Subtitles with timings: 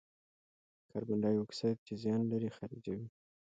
[0.89, 3.07] کاربن دای اکساید چې زیان لري، خارجوي.